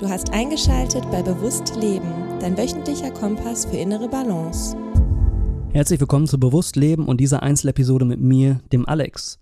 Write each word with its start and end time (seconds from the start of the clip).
Du 0.00 0.08
hast 0.08 0.32
eingeschaltet 0.32 1.04
bei 1.10 1.22
Bewusst 1.22 1.76
Leben, 1.76 2.10
dein 2.40 2.56
wöchentlicher 2.56 3.10
Kompass 3.10 3.66
für 3.66 3.76
innere 3.76 4.08
Balance. 4.08 4.74
Herzlich 5.74 6.00
willkommen 6.00 6.26
zu 6.26 6.40
Bewusst 6.40 6.76
Leben 6.76 7.04
und 7.04 7.18
dieser 7.20 7.42
Einzelepisode 7.42 8.06
mit 8.06 8.18
mir, 8.18 8.62
dem 8.72 8.88
Alex. 8.88 9.40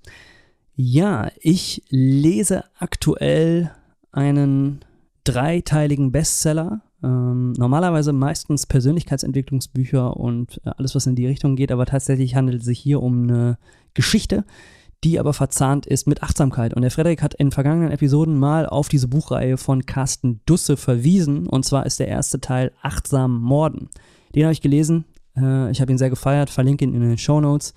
Ja, 0.75 1.31
ich 1.39 1.85
lese 1.91 2.65
aktuell 2.77 3.71
einen 4.11 4.81
dreiteiligen 5.23 6.11
Bestseller. 6.11 6.81
Ähm, 7.05 7.53
normalerweise 7.53 8.13
meistens 8.13 8.67
Persönlichkeitsentwicklungsbücher 8.67 10.17
und 10.17 10.61
äh, 10.65 10.71
alles, 10.77 10.97
was 10.97 11.07
in 11.07 11.15
die 11.15 11.29
Richtung 11.29 11.55
geht, 11.55 11.71
aber 11.71 11.87
tatsächlich 11.87 12.35
handelt 12.35 12.63
es 12.63 12.67
sich 12.67 12.81
hier 12.81 13.01
um 13.01 13.29
eine 13.29 13.59
Geschichte, 13.95 14.45
die 15.05 15.19
aber 15.19 15.33
verzahnt 15.33 15.87
ist 15.87 16.07
mit 16.07 16.23
Achtsamkeit. 16.23 16.75
Und 16.75 16.83
der 16.83 16.91
Frederik 16.91 17.23
hat 17.23 17.35
in 17.35 17.51
vergangenen 17.53 17.93
Episoden 17.93 18.39
mal 18.39 18.67
auf 18.67 18.89
diese 18.89 19.09
Buchreihe 19.09 19.57
von 19.57 19.87
Carsten 19.87 20.41
Dusse 20.45 20.77
verwiesen. 20.77 21.47
Und 21.47 21.65
zwar 21.65 21.87
ist 21.87 22.01
der 22.01 22.09
erste 22.09 22.41
Teil 22.41 22.73
Achtsam 22.83 23.41
Morden. 23.41 23.91
Den 24.35 24.45
habe 24.45 24.53
ich 24.53 24.61
gelesen. 24.61 25.05
Äh, 25.37 25.71
ich 25.71 25.81
habe 25.81 25.93
ihn 25.93 25.99
sehr 25.99 26.11
gefeiert, 26.11 26.51
verlinke 26.51 26.85
ihn 26.85 26.95
in 26.95 27.01
den 27.01 27.19
Show 27.19 27.41
Notes. 27.41 27.75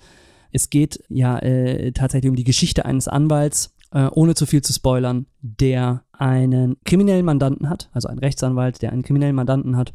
Es 0.50 0.68
geht 0.68 1.02
ja 1.08 1.38
äh, 1.38 1.92
tatsächlich 1.92 2.28
um 2.28 2.36
die 2.36 2.44
Geschichte 2.44 2.84
eines 2.84 3.08
Anwalts, 3.08 3.74
äh, 3.92 4.08
ohne 4.10 4.34
zu 4.34 4.44
viel 4.44 4.62
zu 4.62 4.72
spoilern, 4.72 5.26
der 5.40 6.04
einen 6.12 6.76
kriminellen 6.84 7.24
Mandanten 7.24 7.70
hat, 7.70 7.88
also 7.92 8.08
einen 8.08 8.18
Rechtsanwalt, 8.18 8.82
der 8.82 8.92
einen 8.92 9.02
kriminellen 9.02 9.36
Mandanten 9.36 9.76
hat 9.76 9.92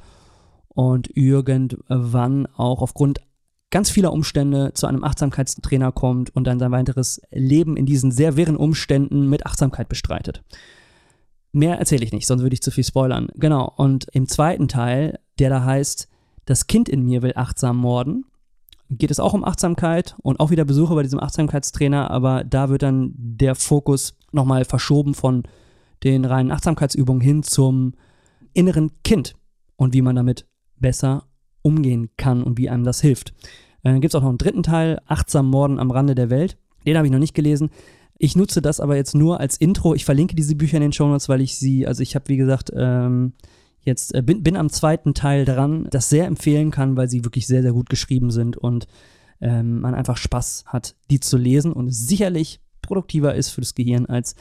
und 0.70 1.16
irgendwann 1.16 2.48
auch 2.56 2.82
aufgrund 2.82 3.22
ganz 3.70 3.90
vieler 3.90 4.14
Umstände 4.14 4.72
zu 4.74 4.88
einem 4.88 5.04
Achtsamkeitstrainer 5.04 5.92
kommt 5.92 6.36
und 6.36 6.46
dann 6.46 6.60
sein 6.60 6.72
weiteres 6.72 7.22
Leben 7.32 7.76
in 7.76 7.86
diesen 7.86 8.12
sehr 8.12 8.38
wirren 8.38 8.56
Umständen 8.56 9.30
mit 9.30 9.46
Achtsamkeit 9.46 9.90
bestreitet. 9.90 10.44
Mehr 11.52 11.80
erzähle 11.80 12.04
ich 12.04 12.14
nicht, 12.14 12.28
sonst 12.28 12.44
würde 12.44 12.54
ich 12.54 12.62
zu 12.62 12.72
viel 12.72 12.84
spoilern. 12.84 13.28
Genau, 13.36 13.72
und 13.76 14.08
im 14.14 14.28
zweiten 14.28 14.68
Teil, 14.68 15.20
der 15.40 15.50
da 15.50 15.64
heißt, 15.64 16.08
das 16.46 16.68
Kind 16.68 16.88
in 16.88 17.04
mir 17.04 17.22
will 17.22 17.34
achtsam 17.36 17.78
morden, 17.78 18.26
geht 18.90 19.12
es 19.12 19.20
auch 19.20 19.34
um 19.34 19.44
Achtsamkeit 19.44 20.16
und 20.22 20.40
auch 20.40 20.50
wieder 20.50 20.64
Besuche 20.64 20.96
bei 20.96 21.04
diesem 21.04 21.20
Achtsamkeitstrainer, 21.20 22.10
aber 22.10 22.44
da 22.44 22.70
wird 22.70 22.84
dann 22.84 23.12
der 23.18 23.56
Fokus 23.56 24.16
nochmal 24.32 24.66
verschoben 24.66 25.14
von 25.14 25.44
den 26.04 26.26
reinen 26.26 26.52
Achtsamkeitsübungen 26.52 27.22
hin 27.22 27.44
zum 27.44 27.94
inneren 28.54 28.92
Kind 29.04 29.36
und 29.76 29.94
wie 29.94 30.02
man 30.02 30.16
damit 30.16 30.46
besser 30.80 31.26
umgehen 31.62 32.10
kann 32.18 32.44
und 32.44 32.58
wie 32.58 32.70
einem 32.70 32.84
das 32.84 33.02
hilft. 33.02 33.30
Äh, 33.84 33.92
dann 33.92 34.02
gibt 34.02 34.14
es 34.14 34.16
auch 34.16 34.22
noch 34.22 34.30
einen 34.30 34.38
dritten 34.38 34.64
Teil, 34.64 35.00
Achtsam 35.06 35.50
Morden 35.50 35.80
am 35.80 35.92
Rande 35.92 36.16
der 36.16 36.30
Welt. 36.30 36.58
Den 36.86 36.98
habe 36.98 37.08
ich 37.08 37.12
noch 37.12 37.20
nicht 37.20 37.34
gelesen. 37.34 37.70
Ich 38.20 38.36
nutze 38.36 38.62
das 38.62 38.80
aber 38.80 38.96
jetzt 38.96 39.14
nur 39.14 39.40
als 39.40 39.58
Intro. 39.58 39.94
Ich 39.94 40.06
verlinke 40.06 40.36
diese 40.36 40.56
Bücher 40.56 40.78
in 40.78 40.84
den 40.84 40.94
Show 40.94 41.08
Notes, 41.08 41.30
weil 41.30 41.42
ich 41.42 41.58
sie, 41.58 41.86
also 41.86 42.02
ich 42.02 42.16
habe 42.16 42.30
wie 42.30 42.38
gesagt, 42.38 42.72
ähm, 42.76 43.34
jetzt 43.82 44.16
äh, 44.16 44.22
bin, 44.22 44.44
bin 44.44 44.58
am 44.58 44.70
zweiten 44.70 45.14
Teil 45.14 45.46
dran, 45.46 45.88
das 45.92 46.10
sehr 46.10 46.26
empfehlen 46.26 46.72
kann, 46.72 46.98
weil 46.98 47.10
sie 47.10 47.24
wirklich 47.24 47.48
sehr, 47.48 47.62
sehr 47.62 47.74
gut 47.74 47.90
geschrieben 47.90 48.32
sind 48.32 48.58
und 48.58 48.88
ähm, 49.40 49.82
man 49.82 49.94
einfach 49.94 50.18
Spaß 50.18 50.66
hat, 50.68 50.96
die 51.12 51.20
zu 51.20 51.38
lesen 51.38 51.74
und 51.74 51.92
sicherlich 51.92 52.60
produktiver 52.82 53.36
ist 53.36 53.50
für 53.50 53.62
das 53.62 53.76
Gehirn, 53.76 54.08
als 54.08 54.36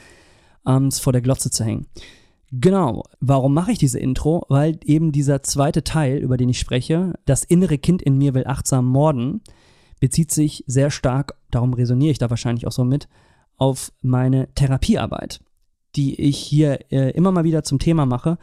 abends 0.63 0.99
vor 0.99 1.13
der 1.13 1.21
Glotze 1.21 1.51
zu 1.51 1.63
hängen. 1.63 1.87
Genau. 2.51 3.03
Warum 3.19 3.53
mache 3.53 3.71
ich 3.71 3.77
diese 3.77 3.99
Intro? 3.99 4.45
Weil 4.47 4.79
eben 4.85 5.11
dieser 5.11 5.43
zweite 5.43 5.83
Teil, 5.83 6.17
über 6.17 6.37
den 6.37 6.49
ich 6.49 6.59
spreche, 6.59 7.13
das 7.25 7.43
innere 7.43 7.77
Kind 7.77 8.01
in 8.01 8.17
mir 8.17 8.33
will 8.33 8.47
achtsam 8.47 8.85
morden, 8.85 9.41
bezieht 9.99 10.31
sich 10.31 10.63
sehr 10.67 10.91
stark, 10.91 11.35
darum 11.51 11.73
resoniere 11.73 12.11
ich 12.11 12.19
da 12.19 12.29
wahrscheinlich 12.29 12.67
auch 12.67 12.71
so 12.71 12.85
mit, 12.85 13.07
auf 13.57 13.91
meine 14.01 14.47
Therapiearbeit, 14.53 15.41
die 15.95 16.19
ich 16.21 16.37
hier 16.37 16.91
äh, 16.91 17.11
immer 17.11 17.31
mal 17.31 17.43
wieder 17.43 17.63
zum 17.63 17.79
Thema 17.79 18.05
mache. 18.05 18.37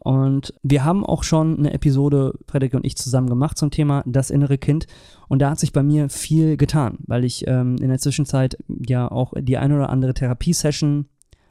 Und 0.00 0.54
wir 0.62 0.84
haben 0.84 1.04
auch 1.04 1.24
schon 1.24 1.58
eine 1.58 1.72
Episode, 1.72 2.38
Frederik 2.46 2.74
und 2.74 2.86
ich, 2.86 2.96
zusammen 2.96 3.28
gemacht 3.28 3.58
zum 3.58 3.70
Thema 3.70 4.04
das 4.06 4.30
innere 4.30 4.58
Kind. 4.58 4.86
Und 5.26 5.40
da 5.40 5.50
hat 5.50 5.58
sich 5.58 5.72
bei 5.72 5.82
mir 5.82 6.08
viel 6.08 6.56
getan, 6.56 6.98
weil 7.06 7.24
ich 7.24 7.46
ähm, 7.48 7.76
in 7.80 7.88
der 7.88 7.98
Zwischenzeit 7.98 8.56
ja 8.68 9.10
auch 9.10 9.32
die 9.36 9.58
eine 9.58 9.74
oder 9.74 9.90
andere 9.90 10.14
Therapiesession 10.14 11.06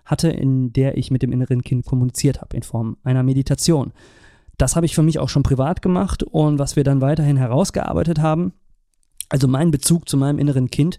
hatte, 0.08 0.30
in 0.30 0.74
der 0.74 0.98
ich 0.98 1.12
mit 1.12 1.22
dem 1.22 1.32
inneren 1.32 1.62
Kind 1.62 1.86
kommuniziert 1.86 2.42
habe, 2.42 2.56
in 2.56 2.64
Form 2.64 2.98
einer 3.04 3.24
Meditation. 3.24 3.94
Das 4.58 4.76
habe 4.76 4.88
ich 4.88 4.96
für 4.96 5.04
mich 5.04 5.20
auch 5.20 5.30
schon 5.30 5.44
privat 5.44 5.82
gemacht 5.82 6.24
und 6.24 6.58
was 6.58 6.76
wir 6.76 6.84
dann 6.84 7.02
weiterhin 7.02 7.38
herausgearbeitet 7.38 8.20
haben, 8.20 8.54
also 9.30 9.48
mein 9.48 9.70
Bezug 9.72 10.10
zu 10.10 10.18
meinem 10.18 10.40
inneren 10.40 10.72
Kind, 10.72 10.98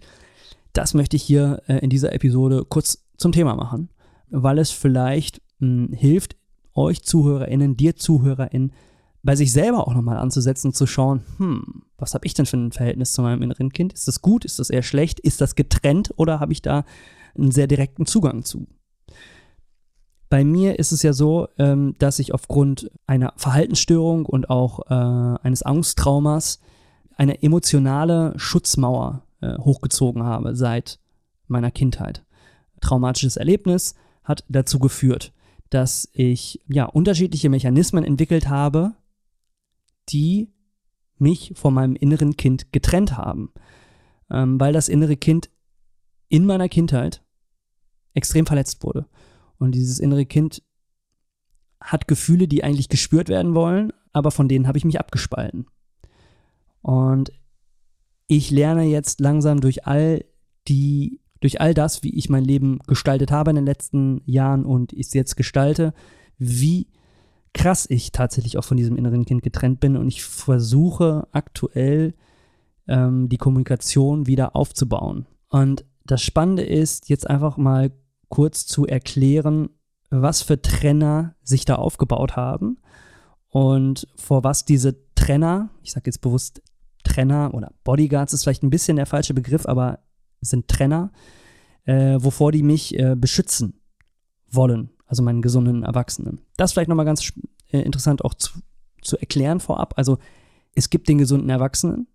das 0.73 0.93
möchte 0.93 1.15
ich 1.15 1.23
hier 1.23 1.61
äh, 1.67 1.79
in 1.79 1.89
dieser 1.89 2.13
Episode 2.13 2.65
kurz 2.67 3.03
zum 3.17 3.31
Thema 3.31 3.55
machen, 3.55 3.89
weil 4.29 4.59
es 4.59 4.71
vielleicht 4.71 5.41
mh, 5.59 5.87
hm, 5.87 5.93
hilft, 5.93 6.37
euch 6.73 7.03
ZuhörerInnen, 7.03 7.75
dir 7.75 7.95
ZuhörerInnen, 7.95 8.71
bei 9.21 9.35
sich 9.35 9.51
selber 9.51 9.85
auch 9.85 9.93
nochmal 9.93 10.17
anzusetzen, 10.17 10.73
zu 10.73 10.87
schauen, 10.87 11.23
hm, 11.37 11.83
was 11.97 12.13
habe 12.13 12.25
ich 12.25 12.33
denn 12.33 12.45
für 12.45 12.57
ein 12.57 12.71
Verhältnis 12.71 13.11
zu 13.11 13.21
meinem 13.21 13.41
inneren 13.41 13.73
Kind? 13.73 13.91
Ist 13.91 14.07
das 14.07 14.21
gut? 14.21 14.45
Ist 14.45 14.59
das 14.59 14.69
eher 14.69 14.83
schlecht? 14.83 15.19
Ist 15.19 15.41
das 15.41 15.55
getrennt 15.55 16.13
oder 16.15 16.39
habe 16.39 16.53
ich 16.53 16.61
da 16.61 16.85
einen 17.35 17.51
sehr 17.51 17.67
direkten 17.67 18.05
Zugang 18.05 18.43
zu? 18.43 18.67
Bei 20.29 20.45
mir 20.45 20.77
ist 20.77 20.91
es 20.91 21.01
ja 21.01 21.11
so, 21.11 21.47
ähm, 21.57 21.95
dass 21.97 22.19
ich 22.19 22.33
aufgrund 22.33 22.91
einer 23.07 23.33
Verhaltensstörung 23.35 24.25
und 24.25 24.49
auch 24.49 24.79
äh, 24.89 25.39
eines 25.43 25.63
Angsttraumas 25.63 26.59
eine 27.17 27.41
emotionale 27.41 28.33
Schutzmauer 28.37 29.23
äh, 29.41 29.57
hochgezogen 29.57 30.23
habe 30.23 30.55
seit 30.55 30.99
meiner 31.47 31.71
Kindheit. 31.71 32.23
Traumatisches 32.79 33.37
Erlebnis 33.37 33.95
hat 34.23 34.45
dazu 34.47 34.77
geführt, 34.79 35.33
dass 35.71 36.07
ich 36.13 36.61
ja 36.67 36.85
unterschiedliche 36.85 37.49
Mechanismen 37.49 38.03
entwickelt 38.03 38.49
habe, 38.49 38.93
die 40.09 40.51
mich 41.17 41.53
von 41.55 41.73
meinem 41.73 41.95
inneren 41.95 42.37
Kind 42.37 42.71
getrennt 42.71 43.17
haben, 43.17 43.51
ähm, 44.29 44.59
weil 44.59 44.73
das 44.73 44.89
innere 44.89 45.17
Kind 45.17 45.49
in 46.29 46.45
meiner 46.45 46.69
Kindheit 46.69 47.23
extrem 48.13 48.45
verletzt 48.45 48.83
wurde. 48.83 49.07
Und 49.59 49.73
dieses 49.73 49.99
innere 49.99 50.25
Kind 50.25 50.63
hat 51.79 52.07
Gefühle, 52.07 52.47
die 52.47 52.63
eigentlich 52.63 52.89
gespürt 52.89 53.29
werden 53.29 53.53
wollen, 53.53 53.93
aber 54.11 54.31
von 54.31 54.47
denen 54.47 54.67
habe 54.67 54.77
ich 54.77 54.85
mich 54.85 54.99
abgespalten. 54.99 55.67
Und 56.81 57.31
ich 58.27 58.51
lerne 58.51 58.85
jetzt 58.85 59.19
langsam 59.19 59.59
durch 59.59 59.85
all 59.85 60.25
die, 60.67 61.19
durch 61.41 61.61
all 61.61 61.73
das, 61.73 62.03
wie 62.03 62.15
ich 62.15 62.29
mein 62.29 62.43
Leben 62.43 62.79
gestaltet 62.87 63.31
habe 63.31 63.51
in 63.51 63.55
den 63.55 63.65
letzten 63.65 64.21
Jahren 64.25 64.65
und 64.65 64.93
ich 64.93 65.07
es 65.07 65.13
jetzt 65.13 65.35
gestalte, 65.35 65.93
wie 66.37 66.87
krass 67.53 67.87
ich 67.89 68.11
tatsächlich 68.11 68.57
auch 68.57 68.63
von 68.63 68.77
diesem 68.77 68.95
inneren 68.95 69.25
Kind 69.25 69.41
getrennt 69.41 69.79
bin 69.79 69.97
und 69.97 70.07
ich 70.07 70.23
versuche 70.23 71.27
aktuell 71.31 72.13
ähm, 72.87 73.29
die 73.29 73.37
Kommunikation 73.37 74.27
wieder 74.27 74.55
aufzubauen. 74.55 75.25
Und 75.49 75.85
das 76.05 76.21
Spannende 76.21 76.63
ist, 76.63 77.09
jetzt 77.09 77.29
einfach 77.29 77.57
mal 77.57 77.91
kurz 78.29 78.65
zu 78.65 78.85
erklären, 78.85 79.69
was 80.09 80.41
für 80.41 80.61
Trenner 80.61 81.35
sich 81.43 81.65
da 81.65 81.75
aufgebaut 81.75 82.35
haben 82.35 82.77
und 83.49 84.07
vor 84.15 84.43
was 84.43 84.65
diese 84.65 84.95
Trenner, 85.15 85.69
ich 85.83 85.91
sage 85.91 86.07
jetzt 86.07 86.21
bewusst 86.21 86.61
Trenner 87.03 87.53
oder 87.53 87.73
Bodyguards 87.83 88.33
ist 88.33 88.43
vielleicht 88.43 88.63
ein 88.63 88.69
bisschen 88.69 88.97
der 88.97 89.05
falsche 89.05 89.33
Begriff, 89.33 89.65
aber 89.65 89.99
sind 90.41 90.67
Trenner, 90.67 91.11
äh, 91.85 92.17
wovor 92.19 92.51
die 92.51 92.63
mich 92.63 92.97
äh, 92.97 93.15
beschützen 93.15 93.81
wollen, 94.49 94.91
also 95.05 95.23
meinen 95.23 95.41
gesunden 95.41 95.83
Erwachsenen. 95.83 96.41
Das 96.57 96.73
vielleicht 96.73 96.89
nochmal 96.89 97.05
ganz 97.05 97.33
äh, 97.71 97.79
interessant 97.81 98.23
auch 98.23 98.33
zu, 98.33 98.59
zu 99.01 99.17
erklären 99.17 99.59
vorab. 99.59 99.93
Also 99.97 100.17
es 100.75 100.89
gibt 100.89 101.09
den 101.09 101.17
gesunden 101.17 101.49
Erwachsenen, 101.49 102.07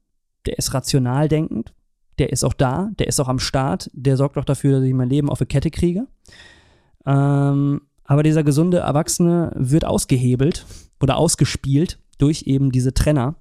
der 0.46 0.58
ist 0.58 0.74
rational 0.74 1.28
denkend, 1.28 1.74
der 2.18 2.32
ist 2.32 2.44
auch 2.44 2.54
da, 2.54 2.90
der 2.98 3.08
ist 3.08 3.20
auch 3.20 3.28
am 3.28 3.38
Start, 3.38 3.90
der 3.92 4.16
sorgt 4.16 4.38
auch 4.38 4.44
dafür, 4.44 4.78
dass 4.78 4.84
ich 4.84 4.94
mein 4.94 5.08
Leben 5.08 5.30
auf 5.30 5.38
die 5.38 5.46
Kette 5.46 5.70
kriege. 5.70 6.06
Ähm, 7.06 7.82
aber 8.04 8.22
dieser 8.22 8.44
gesunde 8.44 8.78
Erwachsene 8.78 9.52
wird 9.54 9.84
ausgehebelt 9.84 10.66
oder 11.00 11.16
ausgespielt 11.16 11.98
durch 12.18 12.42
eben 12.42 12.70
diese 12.70 12.94
Trenner, 12.94 13.36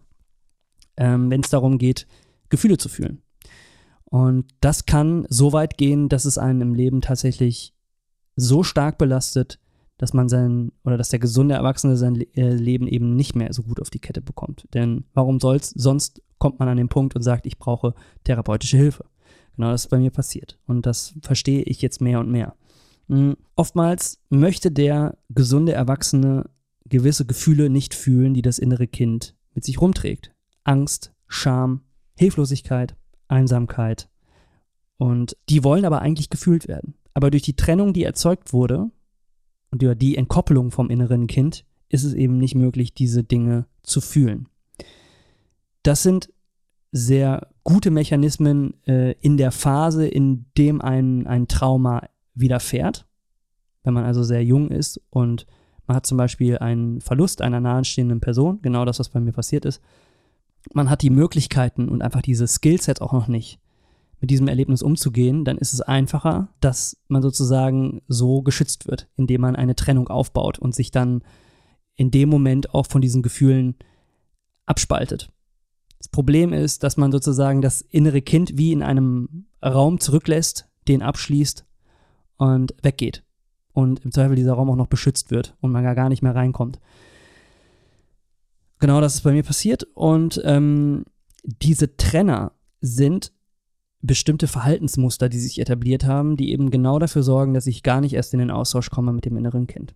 ähm, 0.98 1.30
wenn 1.30 1.42
es 1.42 1.50
darum 1.50 1.78
geht, 1.78 2.08
Gefühle 2.50 2.78
zu 2.78 2.90
fühlen. 2.90 3.22
Und 4.06 4.46
das 4.62 4.86
kann 4.86 5.26
so 5.30 5.54
weit 5.54 5.78
gehen, 5.78 6.08
dass 6.08 6.26
es 6.26 6.38
einen 6.38 6.62
im 6.62 6.74
Leben 6.76 7.02
tatsächlich 7.02 7.74
so 8.36 8.64
stark 8.64 8.98
belastet, 8.98 9.60
dass 9.98 10.14
man 10.14 10.30
sein 10.30 10.72
oder 10.84 10.98
dass 10.98 11.10
der 11.10 11.20
gesunde 11.20 11.56
Erwachsene 11.56 11.98
sein 11.98 12.16
äh, 12.36 12.54
Leben 12.54 12.88
eben 12.88 13.16
nicht 13.16 13.36
mehr 13.36 13.54
so 13.54 13.64
gut 13.64 13.80
auf 13.80 13.90
die 13.90 14.00
Kette 14.00 14.22
bekommt. 14.22 14.68
Denn 14.74 15.06
warum 15.14 15.40
soll's 15.40 15.70
sonst 15.70 16.22
kommt 16.40 16.60
man 16.60 16.68
an 16.68 16.78
den 16.78 16.90
Punkt 16.90 17.16
und 17.16 17.22
sagt, 17.22 17.46
ich 17.46 17.58
brauche 17.58 17.94
therapeutische 18.26 18.78
Hilfe. 18.78 19.06
Genau 19.56 19.72
das 19.72 19.86
ist 19.86 19.90
bei 19.90 20.00
mir 20.00 20.12
passiert. 20.12 20.60
Und 20.66 20.86
das 20.86 21.14
verstehe 21.22 21.62
ich 21.62 21.82
jetzt 21.82 22.02
mehr 22.02 22.20
und 22.20 22.30
mehr. 22.30 22.56
Mhm. 23.08 23.38
Oftmals 23.56 24.20
möchte 24.30 24.72
der 24.72 25.18
gesunde 25.30 25.74
Erwachsene 25.74 26.50
gewisse 26.86 27.26
Gefühle 27.26 27.70
nicht 27.70 27.94
fühlen, 27.94 28.34
die 28.34 28.42
das 28.42 28.60
innere 28.60 28.88
Kind 28.88 29.36
mit 29.54 29.64
sich 29.64 29.80
rumträgt. 29.80 30.34
Angst, 30.64 31.14
Scham, 31.28 31.82
Hilflosigkeit, 32.18 32.96
Einsamkeit. 33.28 34.10
Und 34.98 35.38
die 35.50 35.64
wollen 35.64 35.86
aber 35.86 36.02
eigentlich 36.02 36.30
gefühlt 36.30 36.68
werden. 36.68 36.96
Aber 37.14 37.32
durch 37.32 37.44
die 37.44 37.56
Trennung, 37.56 37.94
die 37.94 38.04
erzeugt 38.04 38.54
wurde, 38.54 38.92
und 39.74 39.82
über 39.82 39.96
die 39.96 40.18
Entkoppelung 40.18 40.70
vom 40.70 40.92
inneren 40.92 41.26
Kind 41.26 41.66
ist 41.90 42.04
es 42.04 42.14
eben 42.14 42.38
nicht 42.38 42.54
möglich, 42.54 42.94
diese 42.94 43.24
Dinge 43.24 43.66
zu 43.82 44.02
fühlen. 44.02 44.48
Das 45.82 46.04
sind 46.04 46.32
sehr 46.92 47.48
gute 47.64 47.90
Mechanismen 47.90 48.76
äh, 48.86 49.14
in 49.14 49.36
der 49.36 49.52
Phase, 49.52 50.08
in 50.08 50.46
dem 50.60 50.80
ein, 50.80 51.26
ein 51.26 51.48
Trauma 51.48 52.08
widerfährt. 52.36 53.08
Wenn 53.82 53.96
man 53.96 54.06
also 54.06 54.22
sehr 54.22 54.44
jung 54.44 54.70
ist 54.70 55.02
und 55.10 55.48
man 55.88 55.98
hat 55.98 56.06
zum 56.06 56.20
Beispiel 56.20 56.60
einen 56.60 57.02
Verlust 57.02 57.42
einer 57.42 57.60
nahestehenden 57.60 58.22
Person, 58.22 58.62
genau 58.62 58.86
das, 58.86 59.00
was 59.00 59.10
bei 59.10 59.20
mir 59.20 59.32
passiert 59.32 59.66
ist. 59.66 59.82
Man 60.72 60.88
hat 60.88 61.02
die 61.02 61.10
Möglichkeiten 61.10 61.90
und 61.90 62.04
einfach 62.04 62.22
diese 62.22 62.48
Skillset 62.48 63.02
auch 63.02 63.12
noch 63.12 63.28
nicht, 63.28 63.60
mit 64.24 64.30
diesem 64.30 64.48
Erlebnis 64.48 64.82
umzugehen, 64.82 65.44
dann 65.44 65.58
ist 65.58 65.74
es 65.74 65.82
einfacher, 65.82 66.48
dass 66.62 66.96
man 67.10 67.22
sozusagen 67.22 68.02
so 68.08 68.42
geschützt 68.42 68.88
wird, 68.88 69.10
indem 69.18 69.42
man 69.42 69.58
eine 69.58 69.76
Trennung 69.76 70.08
aufbaut 70.08 70.58
und 70.58 70.74
sich 70.74 70.92
dann 70.92 71.24
in 71.96 72.10
dem 72.10 72.30
Moment 72.30 72.74
auch 72.74 72.88
von 72.88 73.02
diesen 73.02 73.22
Gefühlen 73.22 73.76
abspaltet. 74.66 75.30
Das 75.98 76.08
Problem 76.08 76.54
ist, 76.54 76.84
dass 76.84 76.96
man 76.96 77.12
sozusagen 77.12 77.62
das 77.62 77.82
innere 77.82 78.22
Kind 78.22 78.58
wie 78.58 78.72
in 78.72 78.82
einem 78.82 79.48
Raum 79.62 80.00
zurücklässt, 80.00 80.70
den 80.88 81.02
abschließt 81.02 81.66
und 82.38 82.76
weggeht. 82.82 83.26
Und 83.74 84.06
im 84.06 84.14
Zweifel 84.14 84.38
dieser 84.38 84.54
Raum 84.54 84.70
auch 84.70 84.78
noch 84.78 84.88
beschützt 84.88 85.32
wird 85.32 85.58
und 85.60 85.74
man 85.74 85.84
gar 85.84 86.08
nicht 86.08 86.22
mehr 86.22 86.34
reinkommt. 86.34 86.80
Genau 88.80 89.02
das 89.02 89.16
ist 89.16 89.24
bei 89.24 89.34
mir 89.34 89.44
passiert. 89.44 89.84
Und 89.96 90.42
ähm, 90.46 91.04
diese 91.44 91.98
Trenner 91.98 92.54
sind 92.80 93.34
bestimmte 94.04 94.48
Verhaltensmuster, 94.48 95.30
die 95.30 95.40
sich 95.40 95.60
etabliert 95.60 96.06
haben, 96.06 96.36
die 96.36 96.52
eben 96.52 96.70
genau 96.70 97.00
dafür 97.00 97.24
sorgen, 97.24 97.54
dass 97.54 97.68
ich 97.68 97.84
gar 97.84 98.02
nicht 98.02 98.14
erst 98.14 98.34
in 98.34 98.40
den 98.40 98.52
Austausch 98.52 98.90
komme 98.90 99.14
mit 99.14 99.26
dem 99.26 99.38
inneren 99.38 99.66
Kind. 99.66 99.96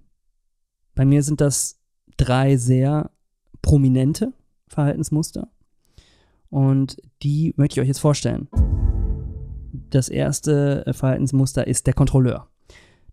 Bei 0.96 1.06
mir 1.06 1.22
sind 1.22 1.42
das 1.42 1.78
drei 2.16 2.56
sehr 2.56 3.12
prominente 3.62 4.34
Verhaltensmuster 4.70 5.50
und 6.50 6.98
die 7.22 7.54
möchte 7.58 7.74
ich 7.74 7.82
euch 7.82 7.90
jetzt 7.90 8.00
vorstellen. 8.00 8.48
Das 9.90 10.08
erste 10.08 10.86
Verhaltensmuster 10.92 11.68
ist 11.68 11.86
der 11.86 11.94
Kontrolleur. 11.94 12.48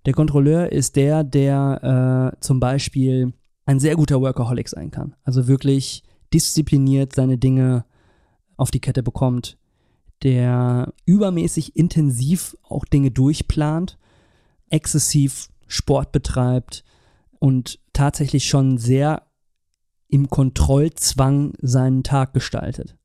Der 0.06 0.14
Kontrolleur 0.14 0.70
ist 0.70 0.94
der, 0.96 1.24
der 1.24 2.32
äh, 2.34 2.40
zum 2.40 2.60
Beispiel 2.60 3.32
ein 3.66 3.80
sehr 3.80 3.96
guter 3.96 4.20
Workaholic 4.20 4.68
sein 4.68 4.90
kann. 4.90 5.16
Also 5.24 5.48
wirklich 5.48 6.04
diszipliniert 6.32 7.14
seine 7.14 7.36
Dinge 7.36 7.84
auf 8.56 8.70
die 8.70 8.80
Kette 8.80 9.02
bekommt, 9.02 9.58
der 10.24 10.92
übermäßig 11.04 11.76
intensiv 11.76 12.56
auch 12.62 12.84
Dinge 12.84 13.10
durchplant, 13.10 13.98
exzessiv 14.70 15.48
Sport 15.66 16.12
betreibt 16.12 16.82
und 17.38 17.78
tatsächlich 17.92 18.48
schon 18.48 18.78
sehr 18.78 19.22
im 20.08 20.30
Kontrollzwang 20.30 21.52
seinen 21.60 22.02
Tag 22.02 22.32
gestaltet. 22.32 22.96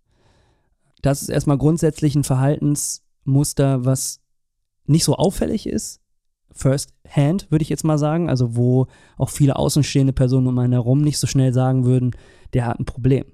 Das 1.02 1.22
ist 1.22 1.30
erstmal 1.30 1.58
grundsätzlich 1.58 2.16
ein 2.16 2.24
Verhaltensmuster, 2.24 3.86
was 3.86 4.22
nicht 4.86 5.04
so 5.04 5.16
auffällig 5.16 5.68
ist, 5.68 6.02
first 6.52 6.94
hand, 7.08 7.52
würde 7.52 7.64
ich 7.64 7.70
jetzt 7.70 7.84
mal 7.84 7.98
sagen, 7.98 8.30
also 8.30 8.56
wo 8.56 8.88
auch 9.18 9.30
viele 9.30 9.56
außenstehende 9.56 10.14
Personen 10.14 10.48
um 10.48 10.58
einen 10.58 10.74
herum 10.74 11.02
nicht 11.02 11.18
so 11.18 11.28
schnell 11.28 11.54
sagen 11.54 11.86
würden, 11.86 12.12
der 12.54 12.66
hat 12.66 12.80
ein 12.80 12.86
Problem. 12.86 13.26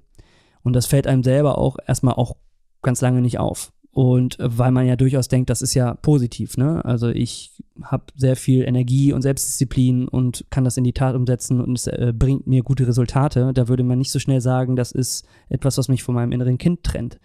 Und 0.62 0.74
das 0.74 0.86
fällt 0.86 1.06
einem 1.06 1.22
selber 1.22 1.58
auch 1.58 1.76
erstmal 1.86 2.14
auch 2.14 2.36
ganz 2.82 3.00
lange 3.00 3.20
nicht 3.20 3.38
auf. 3.38 3.72
Und 3.96 4.36
weil 4.38 4.72
man 4.72 4.86
ja 4.86 4.94
durchaus 4.94 5.28
denkt, 5.28 5.48
das 5.48 5.62
ist 5.62 5.72
ja 5.72 5.94
positiv, 5.94 6.58
ne? 6.58 6.84
Also 6.84 7.08
ich 7.08 7.62
habe 7.80 8.04
sehr 8.14 8.36
viel 8.36 8.62
Energie 8.62 9.14
und 9.14 9.22
Selbstdisziplin 9.22 10.06
und 10.06 10.44
kann 10.50 10.64
das 10.64 10.76
in 10.76 10.84
die 10.84 10.92
Tat 10.92 11.14
umsetzen 11.14 11.62
und 11.62 11.78
es 11.78 11.86
äh, 11.86 12.12
bringt 12.14 12.46
mir 12.46 12.62
gute 12.62 12.86
Resultate. 12.86 13.54
Da 13.54 13.68
würde 13.68 13.84
man 13.84 13.96
nicht 13.96 14.10
so 14.10 14.18
schnell 14.18 14.42
sagen, 14.42 14.76
das 14.76 14.92
ist 14.92 15.26
etwas, 15.48 15.78
was 15.78 15.88
mich 15.88 16.02
von 16.02 16.14
meinem 16.14 16.32
inneren 16.32 16.58
Kind 16.58 16.84
trennt. 16.84 17.18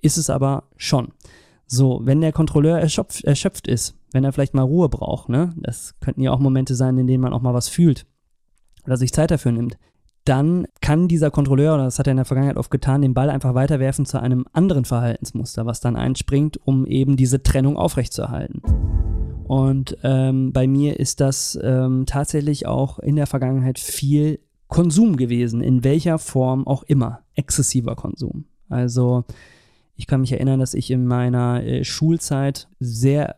Ist 0.00 0.16
es 0.16 0.30
aber 0.30 0.70
schon. 0.78 1.08
So, 1.66 2.00
wenn 2.04 2.22
der 2.22 2.32
Kontrolleur 2.32 2.78
erschöpft, 2.78 3.24
erschöpft 3.24 3.68
ist, 3.68 3.94
wenn 4.10 4.24
er 4.24 4.32
vielleicht 4.32 4.54
mal 4.54 4.62
Ruhe 4.62 4.88
braucht, 4.88 5.28
ne? 5.28 5.52
Das 5.56 5.94
könnten 6.00 6.22
ja 6.22 6.32
auch 6.32 6.40
Momente 6.40 6.74
sein, 6.74 6.96
in 6.96 7.06
denen 7.06 7.20
man 7.20 7.34
auch 7.34 7.42
mal 7.42 7.52
was 7.52 7.68
fühlt 7.68 8.06
oder 8.86 8.96
sich 8.96 9.12
Zeit 9.12 9.30
dafür 9.30 9.52
nimmt 9.52 9.76
dann 10.28 10.66
kann 10.80 11.08
dieser 11.08 11.30
Kontrolleur, 11.30 11.74
oder 11.74 11.84
das 11.84 11.98
hat 11.98 12.06
er 12.06 12.10
in 12.10 12.18
der 12.18 12.26
Vergangenheit 12.26 12.58
oft 12.58 12.70
getan, 12.70 13.02
den 13.02 13.14
Ball 13.14 13.30
einfach 13.30 13.54
weiterwerfen 13.54 14.04
zu 14.04 14.20
einem 14.20 14.46
anderen 14.52 14.84
Verhaltensmuster, 14.84 15.64
was 15.64 15.80
dann 15.80 15.96
einspringt, 15.96 16.58
um 16.66 16.86
eben 16.86 17.16
diese 17.16 17.42
Trennung 17.42 17.76
aufrechtzuerhalten. 17.76 18.60
Und 19.44 19.96
ähm, 20.02 20.52
bei 20.52 20.66
mir 20.66 21.00
ist 21.00 21.20
das 21.20 21.58
ähm, 21.62 22.04
tatsächlich 22.04 22.66
auch 22.66 22.98
in 22.98 23.16
der 23.16 23.26
Vergangenheit 23.26 23.78
viel 23.78 24.40
Konsum 24.66 25.16
gewesen, 25.16 25.62
in 25.62 25.82
welcher 25.82 26.18
Form 26.18 26.66
auch 26.66 26.82
immer, 26.82 27.20
exzessiver 27.34 27.96
Konsum. 27.96 28.44
Also 28.68 29.24
ich 29.96 30.06
kann 30.06 30.20
mich 30.20 30.32
erinnern, 30.32 30.60
dass 30.60 30.74
ich 30.74 30.90
in 30.90 31.06
meiner 31.06 31.64
äh, 31.64 31.84
Schulzeit 31.84 32.68
sehr 32.78 33.36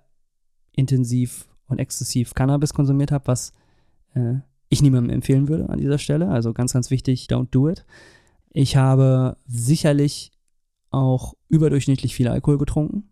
intensiv 0.73 1.49
und 1.69 1.79
exzessiv 1.79 2.35
Cannabis 2.35 2.75
konsumiert 2.75 3.13
habe, 3.13 3.29
was 3.29 3.53
äh, 4.15 4.41
ich 4.71 4.81
niemandem 4.83 5.13
empfehlen 5.13 5.49
würde 5.49 5.69
an 5.69 5.79
dieser 5.79 5.99
Stelle. 5.99 6.29
Also 6.29 6.55
ganz, 6.55 6.73
ganz 6.73 6.91
wichtig, 6.91 7.27
don't 7.29 7.49
do 7.51 7.69
it. 7.69 7.85
Ich 8.53 8.77
habe 8.77 9.37
sicherlich 9.47 10.33
auch 10.91 11.35
überdurchschnittlich 11.49 12.15
viel 12.15 12.29
Alkohol 12.29 12.59
getrunken 12.59 13.11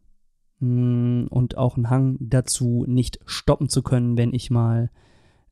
mm, 0.61 1.27
und 1.29 1.59
auch 1.59 1.77
einen 1.77 1.91
Hang 1.91 2.17
dazu, 2.21 2.85
nicht 2.89 3.21
stoppen 3.27 3.69
zu 3.69 3.83
können, 3.83 4.17
wenn 4.17 4.33
ich 4.33 4.51
mal 4.51 4.91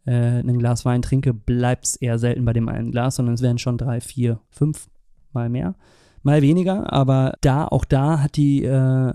äh, 0.06 0.40
ein 0.40 0.58
Glas 0.58 0.84
Wein 0.84 1.02
trinke, 1.02 1.34
bleibt 1.34 1.84
es 1.84 1.96
eher 1.96 2.18
selten 2.18 2.44
bei 2.44 2.52
dem 2.52 2.68
einen 2.68 2.92
Glas, 2.92 3.16
sondern 3.16 3.34
es 3.34 3.42
werden 3.42 3.58
schon 3.58 3.78
drei, 3.78 4.00
vier, 4.00 4.40
fünf 4.48 4.88
mal 5.32 5.48
mehr, 5.48 5.74
mal 6.22 6.40
weniger. 6.42 6.92
Aber 6.92 7.34
da, 7.40 7.66
auch 7.66 7.84
da 7.84 8.20
hat 8.20 8.36
die, 8.36 8.64
äh, 8.64 9.12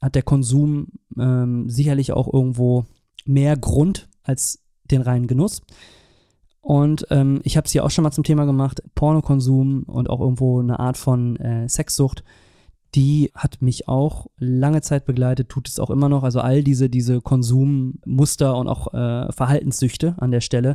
hat 0.00 0.14
der 0.14 0.22
Konsum 0.22 0.88
ähm, 1.18 1.68
sicherlich 1.68 2.12
auch 2.12 2.32
irgendwo 2.32 2.86
mehr 3.26 3.56
Grund 3.56 4.08
als 4.22 4.62
den 4.90 5.02
reinen 5.02 5.26
Genuss. 5.26 5.62
Und 6.66 7.06
ähm, 7.10 7.38
ich 7.44 7.56
habe 7.56 7.66
es 7.66 7.70
hier 7.70 7.84
auch 7.84 7.92
schon 7.92 8.02
mal 8.02 8.10
zum 8.10 8.24
Thema 8.24 8.44
gemacht, 8.44 8.82
Pornokonsum 8.96 9.84
und 9.84 10.10
auch 10.10 10.20
irgendwo 10.20 10.58
eine 10.58 10.80
Art 10.80 10.96
von 10.96 11.36
äh, 11.36 11.68
Sexsucht, 11.68 12.24
die 12.96 13.30
hat 13.36 13.62
mich 13.62 13.86
auch 13.86 14.26
lange 14.36 14.80
Zeit 14.80 15.04
begleitet, 15.04 15.48
tut 15.48 15.68
es 15.68 15.78
auch 15.78 15.90
immer 15.90 16.08
noch. 16.08 16.24
Also 16.24 16.40
all 16.40 16.64
diese, 16.64 16.90
diese 16.90 17.20
Konsummuster 17.20 18.56
und 18.56 18.66
auch 18.66 18.92
äh, 18.92 19.30
Verhaltenssüchte 19.30 20.16
an 20.18 20.32
der 20.32 20.40
Stelle, 20.40 20.74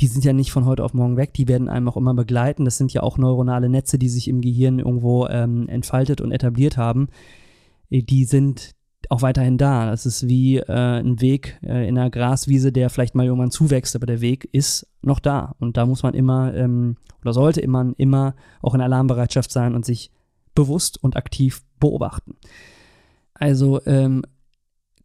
die 0.00 0.06
sind 0.06 0.24
ja 0.24 0.32
nicht 0.32 0.52
von 0.52 0.64
heute 0.64 0.82
auf 0.82 0.94
morgen 0.94 1.18
weg, 1.18 1.34
die 1.34 1.48
werden 1.48 1.68
einem 1.68 1.90
auch 1.90 1.98
immer 1.98 2.14
begleiten. 2.14 2.64
Das 2.64 2.78
sind 2.78 2.94
ja 2.94 3.02
auch 3.02 3.18
neuronale 3.18 3.68
Netze, 3.68 3.98
die 3.98 4.08
sich 4.08 4.28
im 4.28 4.40
Gehirn 4.40 4.78
irgendwo 4.78 5.26
ähm, 5.26 5.68
entfaltet 5.68 6.22
und 6.22 6.32
etabliert 6.32 6.78
haben. 6.78 7.08
Die 7.90 8.24
sind 8.24 8.75
auch 9.10 9.22
weiterhin 9.22 9.58
da. 9.58 9.86
Das 9.86 10.06
ist 10.06 10.28
wie 10.28 10.58
äh, 10.58 11.00
ein 11.00 11.20
Weg 11.20 11.58
äh, 11.62 11.88
in 11.88 11.98
einer 11.98 12.10
Graswiese, 12.10 12.72
der 12.72 12.90
vielleicht 12.90 13.14
mal 13.14 13.26
irgendwann 13.26 13.50
zuwächst, 13.50 13.96
aber 13.96 14.06
der 14.06 14.20
Weg 14.20 14.48
ist 14.52 14.86
noch 15.02 15.20
da. 15.20 15.54
Und 15.58 15.76
da 15.76 15.86
muss 15.86 16.02
man 16.02 16.14
immer 16.14 16.54
ähm, 16.54 16.96
oder 17.22 17.32
sollte 17.32 17.60
immer, 17.60 17.92
immer 17.96 18.34
auch 18.62 18.74
in 18.74 18.80
Alarmbereitschaft 18.80 19.50
sein 19.50 19.74
und 19.74 19.84
sich 19.84 20.10
bewusst 20.54 21.02
und 21.02 21.16
aktiv 21.16 21.64
beobachten. 21.80 22.36
Also 23.34 23.84
ähm, 23.84 24.22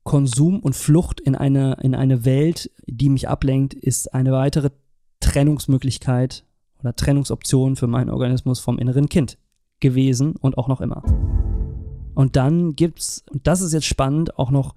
Konsum 0.04 0.60
und 0.60 0.76
Flucht 0.76 1.20
in 1.20 1.36
eine, 1.36 1.78
in 1.82 1.96
eine 1.96 2.26
Welt, 2.26 2.72
die 2.86 3.10
mich 3.10 3.28
ablenkt, 3.28 3.74
ist 3.74 4.14
eine 4.14 4.32
weitere 4.32 4.70
Trennungsmöglichkeit 5.20 6.46
oder 6.80 6.96
Trennungsoption 6.96 7.76
für 7.76 7.88
meinen 7.88 8.10
Organismus 8.10 8.60
vom 8.60 8.80
inneren 8.80 9.10
Kind 9.10 9.38
gewesen 9.80 10.36
und 10.36 10.58
auch 10.58 10.68
noch 10.68 10.82
immer. 10.82 11.04
Und 12.14 12.36
dann 12.36 12.76
gibt's, 12.76 13.24
und 13.32 13.48
das 13.48 13.62
ist 13.62 13.74
jetzt 13.74 13.86
spannend, 13.86 14.38
auch 14.38 14.52
noch 14.52 14.76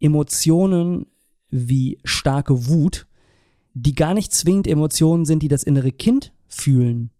Emotionen 0.00 1.06
wie 1.50 1.98
starke 2.04 2.68
Wut, 2.68 3.06
die 3.74 3.94
gar 3.94 4.14
nicht 4.14 4.32
zwingend 4.32 4.66
Emotionen 4.66 5.24
sind, 5.24 5.42
die 5.42 5.48
das 5.48 5.62
innere 5.62 5.92
Kind 5.92 6.32
fühlen 6.46 7.10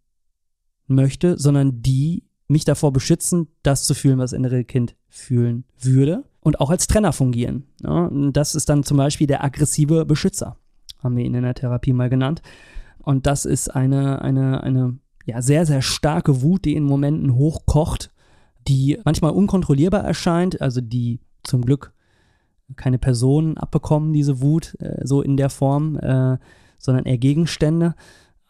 möchte, 0.86 1.38
sondern 1.38 1.82
die 1.82 2.24
mich 2.48 2.64
davor 2.64 2.92
beschützen, 2.92 3.48
das 3.62 3.84
zu 3.84 3.94
fühlen, 3.94 4.18
was 4.18 4.30
das 4.30 4.38
innere 4.38 4.64
Kind 4.64 4.96
fühlen 5.08 5.64
würde 5.78 6.24
und 6.40 6.60
auch 6.60 6.70
als 6.70 6.86
Trenner 6.86 7.12
fungieren. 7.12 7.64
Ja, 7.82 8.10
das 8.32 8.54
ist 8.54 8.68
dann 8.68 8.82
zum 8.82 8.96
Beispiel 8.96 9.26
der 9.26 9.44
aggressive 9.44 10.06
Beschützer, 10.06 10.56
haben 11.02 11.16
wir 11.16 11.24
ihn 11.24 11.34
in 11.34 11.42
der 11.42 11.54
Therapie 11.54 11.92
mal 11.92 12.08
genannt. 12.08 12.42
Und 12.98 13.26
das 13.26 13.44
ist 13.44 13.74
eine, 13.74 14.22
eine, 14.22 14.62
eine 14.62 14.98
ja, 15.26 15.42
sehr, 15.42 15.66
sehr 15.66 15.82
starke 15.82 16.42
Wut, 16.42 16.64
die 16.64 16.74
in 16.74 16.84
Momenten 16.84 17.34
hochkocht 17.34 18.10
die 18.68 18.98
manchmal 19.04 19.32
unkontrollierbar 19.32 20.04
erscheint, 20.04 20.60
also 20.60 20.80
die 20.80 21.20
zum 21.42 21.64
Glück 21.64 21.92
keine 22.76 22.98
Personen 22.98 23.56
abbekommen, 23.56 24.12
diese 24.12 24.40
Wut, 24.40 24.76
äh, 24.80 25.00
so 25.04 25.22
in 25.22 25.36
der 25.36 25.50
Form, 25.50 25.96
äh, 25.96 26.38
sondern 26.78 27.06
eher 27.06 27.18
Gegenstände. 27.18 27.94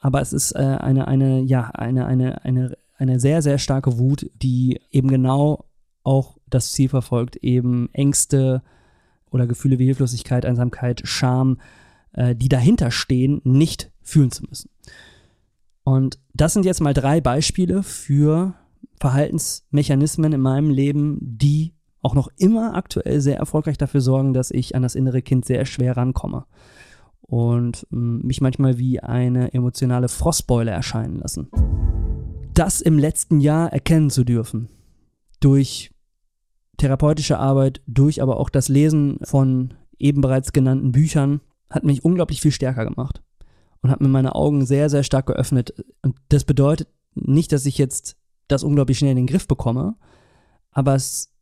Aber 0.00 0.20
es 0.20 0.32
ist 0.32 0.52
äh, 0.52 0.58
eine, 0.58 1.08
eine, 1.08 1.40
ja, 1.42 1.70
eine, 1.70 2.06
eine, 2.06 2.44
eine, 2.44 2.76
eine 2.96 3.20
sehr, 3.20 3.42
sehr 3.42 3.58
starke 3.58 3.98
Wut, 3.98 4.30
die 4.34 4.80
eben 4.90 5.08
genau 5.08 5.64
auch 6.02 6.36
das 6.48 6.72
Ziel 6.72 6.88
verfolgt, 6.88 7.36
eben 7.36 7.88
Ängste 7.92 8.62
oder 9.30 9.46
Gefühle 9.46 9.78
wie 9.78 9.84
Hilflosigkeit, 9.84 10.44
Einsamkeit, 10.44 11.02
Scham 11.04 11.58
äh, 12.12 12.34
die 12.34 12.48
dahinter 12.48 12.90
stehen, 12.90 13.40
nicht 13.44 13.90
fühlen 14.02 14.30
zu 14.30 14.44
müssen. 14.48 14.70
Und 15.84 16.18
das 16.34 16.52
sind 16.52 16.64
jetzt 16.64 16.80
mal 16.80 16.94
drei 16.94 17.20
Beispiele 17.20 17.82
für 17.82 18.54
Verhaltensmechanismen 19.00 20.32
in 20.32 20.40
meinem 20.40 20.70
Leben, 20.70 21.18
die 21.20 21.74
auch 22.02 22.14
noch 22.14 22.28
immer 22.38 22.74
aktuell 22.74 23.20
sehr 23.20 23.38
erfolgreich 23.38 23.78
dafür 23.78 24.00
sorgen, 24.00 24.32
dass 24.32 24.50
ich 24.50 24.74
an 24.74 24.82
das 24.82 24.94
innere 24.94 25.22
Kind 25.22 25.44
sehr 25.44 25.64
schwer 25.66 25.96
rankomme 25.96 26.46
und 27.20 27.86
ähm, 27.92 28.20
mich 28.22 28.40
manchmal 28.40 28.78
wie 28.78 29.00
eine 29.00 29.52
emotionale 29.52 30.08
Frostbeule 30.08 30.70
erscheinen 30.70 31.16
lassen. 31.16 31.48
Das 32.54 32.80
im 32.80 32.98
letzten 32.98 33.40
Jahr 33.40 33.72
erkennen 33.72 34.10
zu 34.10 34.24
dürfen, 34.24 34.68
durch 35.40 35.90
therapeutische 36.78 37.38
Arbeit, 37.38 37.82
durch 37.86 38.22
aber 38.22 38.38
auch 38.38 38.50
das 38.50 38.68
Lesen 38.68 39.18
von 39.24 39.74
eben 39.98 40.20
bereits 40.20 40.52
genannten 40.52 40.92
Büchern, 40.92 41.40
hat 41.70 41.84
mich 41.84 42.04
unglaublich 42.04 42.40
viel 42.40 42.52
stärker 42.52 42.84
gemacht 42.84 43.22
und 43.82 43.90
hat 43.90 44.00
mir 44.00 44.08
meine 44.08 44.34
Augen 44.34 44.64
sehr, 44.64 44.88
sehr 44.88 45.02
stark 45.02 45.26
geöffnet. 45.26 45.74
Und 46.02 46.16
das 46.30 46.44
bedeutet 46.44 46.88
nicht, 47.14 47.52
dass 47.52 47.66
ich 47.66 47.78
jetzt 47.78 48.16
das 48.48 48.64
unglaublich 48.64 48.98
schnell 48.98 49.12
in 49.12 49.18
den 49.18 49.26
Griff 49.26 49.46
bekomme, 49.46 49.96
aber 50.72 50.94
es 50.94 51.32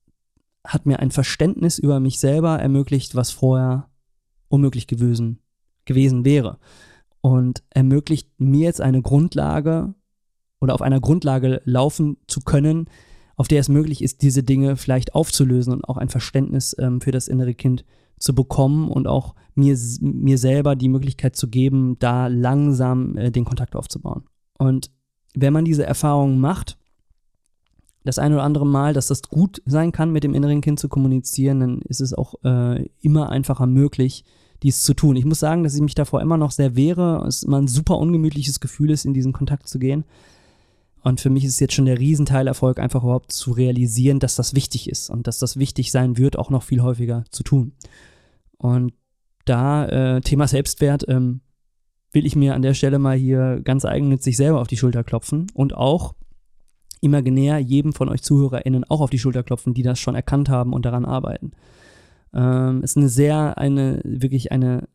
hat 0.65 0.87
mir 0.87 1.01
ein 1.01 1.11
Verständnis 1.11 1.79
über 1.79 2.01
mich 2.01 2.19
selber 2.19 2.59
ermöglicht, 2.59 3.15
was 3.15 3.31
vorher 3.31 3.89
unmöglich 4.49 4.87
gewesen, 4.87 5.41
gewesen 5.85 6.25
wäre. 6.25 6.59
Und 7.21 7.63
ermöglicht 7.71 8.29
mir 8.39 8.67
jetzt 8.67 8.81
eine 8.81 9.03
Grundlage 9.03 9.95
oder 10.61 10.75
auf 10.75 10.83
einer 10.83 11.01
Grundlage 11.01 11.61
laufen 11.65 12.17
zu 12.27 12.41
können, 12.41 12.89
auf 13.37 13.49
der 13.49 13.61
es 13.61 13.69
möglich 13.69 14.03
ist, 14.03 14.23
diese 14.23 14.43
Dinge 14.43 14.77
vielleicht 14.77 15.15
aufzulösen 15.15 15.73
und 15.73 15.85
auch 15.85 15.97
ein 15.97 16.09
Verständnis 16.09 16.75
ähm, 16.79 17.01
für 17.01 17.11
das 17.11 17.29
innere 17.29 17.55
Kind 17.55 17.85
zu 18.19 18.35
bekommen 18.35 18.89
und 18.89 19.07
auch 19.07 19.35
mir, 19.55 19.77
mir 20.01 20.39
selber 20.39 20.75
die 20.75 20.89
Möglichkeit 20.89 21.37
zu 21.37 21.49
geben, 21.49 21.99
da 21.99 22.29
langsam 22.29 23.17
äh, 23.17 23.31
den 23.31 23.45
Kontakt 23.45 23.77
aufzubauen. 23.77 24.25
Und 24.59 24.91
wenn 25.35 25.53
man 25.53 25.67
diese 25.67 25.85
Erfahrungen 25.85 26.41
macht, 26.41 26.79
das 28.07 28.19
eine 28.19 28.37
oder 28.37 28.45
andere 28.45 28.67
Mal, 28.67 28.95
dass 28.95 29.09
das 29.09 29.23
gut 29.23 29.63
sein 29.67 29.93
kann, 29.93 30.13
mit 30.13 30.25
dem 30.25 30.35
inneren 30.35 30.61
Kind 30.61 30.81
zu 30.81 30.89
kommunizieren, 30.89 31.61
dann 31.61 31.83
ist 31.83 32.01
es 32.01 32.15
auch 32.15 32.35
äh, 32.45 32.89
immer 33.01 33.31
einfacher 33.31 33.67
möglich, 33.67 34.25
dies 34.63 34.83
zu 34.83 34.95
tun. 34.95 35.17
Ich 35.17 35.25
muss 35.25 35.41
sagen, 35.41 35.65
dass 35.65 35.75
ich 35.75 35.83
mich 35.83 35.95
davor 35.95 36.23
immer 36.23 36.37
noch 36.37 36.51
sehr 36.51 36.77
wehre. 36.77 37.25
Es 37.27 37.43
immer 37.43 37.61
ein 37.61 37.69
super 37.69 37.99
ungemütliches 37.99 38.61
Gefühl 38.61 38.91
ist, 38.91 39.05
in 39.05 39.13
diesen 39.13 39.33
Kontakt 39.33 39.69
zu 39.69 39.79
gehen. 39.79 40.05
Und 41.03 41.21
für 41.21 41.31
mich 41.31 41.45
ist 41.45 41.55
es 41.55 41.61
jetzt 41.61 41.75
schon 41.75 41.85
der 41.85 42.01
Riesenteilerfolg, 42.01 42.79
einfach 42.79 43.05
überhaupt 43.05 43.31
zu 43.31 43.53
realisieren, 43.53 44.19
dass 44.19 44.35
das 44.35 44.55
wichtig 44.55 44.89
ist 44.89 45.09
und 45.09 45.27
dass 45.27 45.39
das 45.39 45.57
wichtig 45.57 45.93
sein 45.93 46.17
wird, 46.17 46.39
auch 46.39 46.51
noch 46.51 46.65
viel 46.65 46.83
häufiger 46.83 47.25
zu 47.31 47.43
tun. 47.43 47.73
Und 48.57 48.93
da, 49.45 49.87
äh, 49.87 50.21
Thema 50.21 50.49
Selbstwert, 50.49 51.05
ähm, 51.09 51.43
will 52.13 52.27
ich 52.27 52.35
mir 52.35 52.55
an 52.55 52.63
der 52.63 52.75
Stelle 52.75 52.99
mal 52.99 53.17
hier 53.17 53.61
ganz 53.63 53.85
eigennützig 53.85 54.37
selber 54.37 54.61
auf 54.61 54.67
die 54.67 54.79
Schulter 54.79 55.05
klopfen 55.05 55.47
und 55.55 55.75
auch 55.75 56.15
imaginär 57.07 57.59
jedem 57.59 57.93
von 57.93 58.09
euch 58.09 58.23
ZuhörerInnen 58.23 58.85
auch 58.85 59.01
auf 59.01 59.11
die 59.11 59.19
Schulter 59.19 59.43
klopfen, 59.43 59.75
die 59.75 59.83
das 59.83 59.99
schon 59.99 60.15
erkannt 60.15 60.49
haben 60.49 60.73
und 60.73 60.85
daran 60.85 61.05
arbeiten. 61.05 61.53
Ähm, 62.35 62.83
ist 62.83 62.97
eine 62.97 63.09
sehr, 63.09 63.59
eine, 63.59 64.01
wirklich 64.05 64.53
eine 64.53 64.89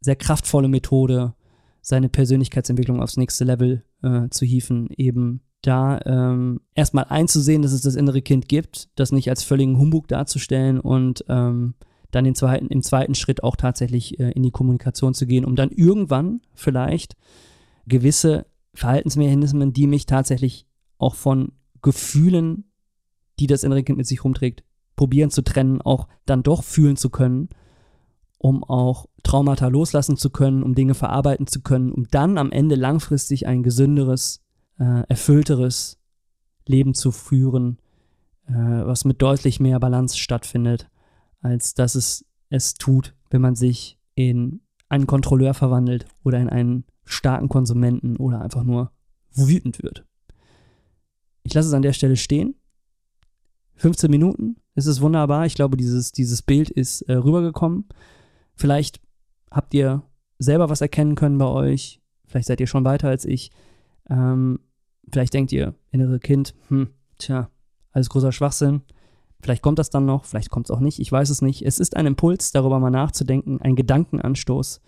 sehr 0.00 0.16
kraftvolle 0.16 0.68
Methode, 0.68 1.34
seine 1.82 2.08
Persönlichkeitsentwicklung 2.08 3.02
aufs 3.02 3.16
nächste 3.16 3.44
Level 3.44 3.84
äh, 4.02 4.28
zu 4.30 4.44
hieven, 4.44 4.88
eben 4.96 5.42
da 5.62 6.00
ähm, 6.06 6.60
erstmal 6.74 7.04
einzusehen, 7.08 7.62
dass 7.62 7.72
es 7.72 7.82
das 7.82 7.94
innere 7.94 8.22
Kind 8.22 8.48
gibt, 8.48 8.88
das 8.96 9.12
nicht 9.12 9.28
als 9.28 9.42
völligen 9.42 9.78
Humbug 9.78 10.08
darzustellen 10.08 10.80
und 10.80 11.24
ähm, 11.28 11.74
dann 12.10 12.24
den 12.24 12.34
zweiten, 12.34 12.68
im 12.68 12.82
zweiten 12.82 13.14
Schritt 13.14 13.42
auch 13.42 13.56
tatsächlich 13.56 14.18
äh, 14.18 14.30
in 14.32 14.42
die 14.42 14.50
Kommunikation 14.50 15.14
zu 15.14 15.26
gehen, 15.26 15.44
um 15.44 15.56
dann 15.56 15.70
irgendwann 15.70 16.40
vielleicht 16.54 17.16
gewisse 17.86 18.46
Verhaltensmechanismen, 18.74 19.72
die 19.72 19.86
mich 19.86 20.06
tatsächlich 20.06 20.66
auch 21.00 21.14
von 21.14 21.52
Gefühlen, 21.82 22.70
die 23.38 23.46
das 23.46 23.64
innere 23.64 23.82
Kind 23.82 23.98
mit 23.98 24.06
sich 24.06 24.24
rumträgt, 24.24 24.64
probieren 24.96 25.30
zu 25.30 25.42
trennen, 25.42 25.80
auch 25.80 26.08
dann 26.26 26.42
doch 26.42 26.62
fühlen 26.62 26.96
zu 26.96 27.10
können, 27.10 27.48
um 28.38 28.64
auch 28.64 29.06
Traumata 29.22 29.68
loslassen 29.68 30.16
zu 30.16 30.30
können, 30.30 30.62
um 30.62 30.74
Dinge 30.74 30.94
verarbeiten 30.94 31.46
zu 31.46 31.62
können, 31.62 31.92
um 31.92 32.06
dann 32.08 32.38
am 32.38 32.52
Ende 32.52 32.74
langfristig 32.74 33.46
ein 33.46 33.62
gesünderes, 33.62 34.42
äh, 34.78 35.06
erfüllteres 35.08 35.98
Leben 36.66 36.94
zu 36.94 37.12
führen, 37.12 37.78
äh, 38.46 38.52
was 38.52 39.04
mit 39.04 39.22
deutlich 39.22 39.60
mehr 39.60 39.80
Balance 39.80 40.18
stattfindet, 40.18 40.90
als 41.40 41.74
dass 41.74 41.94
es 41.94 42.24
es 42.50 42.74
tut, 42.74 43.14
wenn 43.30 43.40
man 43.40 43.54
sich 43.54 43.98
in 44.14 44.60
einen 44.88 45.06
Kontrolleur 45.06 45.54
verwandelt 45.54 46.06
oder 46.24 46.38
in 46.38 46.48
einen 46.48 46.84
starken 47.04 47.48
Konsumenten 47.48 48.16
oder 48.16 48.42
einfach 48.42 48.64
nur 48.64 48.92
wütend 49.32 49.82
wird. 49.82 50.04
Ich 51.42 51.54
lasse 51.54 51.68
es 51.68 51.74
an 51.74 51.82
der 51.82 51.92
Stelle 51.92 52.16
stehen. 52.16 52.54
15 53.76 54.10
Minuten, 54.10 54.56
es 54.74 54.86
ist 54.86 55.00
wunderbar. 55.00 55.46
Ich 55.46 55.54
glaube, 55.54 55.76
dieses, 55.76 56.12
dieses 56.12 56.42
Bild 56.42 56.68
ist 56.68 57.02
äh, 57.02 57.14
rübergekommen. 57.14 57.88
Vielleicht 58.54 59.00
habt 59.50 59.72
ihr 59.74 60.02
selber 60.38 60.68
was 60.68 60.80
erkennen 60.80 61.14
können 61.14 61.38
bei 61.38 61.46
euch. 61.46 62.00
Vielleicht 62.26 62.46
seid 62.46 62.60
ihr 62.60 62.66
schon 62.66 62.84
weiter 62.84 63.08
als 63.08 63.24
ich. 63.24 63.50
Ähm, 64.08 64.60
vielleicht 65.10 65.34
denkt 65.34 65.52
ihr, 65.52 65.74
innere 65.90 66.20
Kind, 66.20 66.54
hm, 66.68 66.88
tja, 67.18 67.50
alles 67.92 68.10
großer 68.10 68.32
Schwachsinn. 68.32 68.82
Vielleicht 69.42 69.62
kommt 69.62 69.78
das 69.78 69.90
dann 69.90 70.04
noch, 70.04 70.26
vielleicht 70.26 70.50
kommt 70.50 70.66
es 70.66 70.70
auch 70.70 70.80
nicht, 70.80 70.98
ich 70.98 71.10
weiß 71.10 71.30
es 71.30 71.40
nicht. 71.40 71.62
Es 71.62 71.78
ist 71.78 71.96
ein 71.96 72.06
Impuls, 72.06 72.52
darüber 72.52 72.78
mal 72.78 72.90
nachzudenken, 72.90 73.60
ein 73.62 73.74
Gedankenanstoß. 73.74 74.80